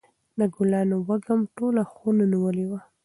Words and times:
د 0.39 0.41
ګلانو 0.55 0.95
وږم 1.07 1.41
ټوله 1.55 1.83
خونه 1.91 2.23
نیولې 2.33 2.65
وه. 2.69 2.79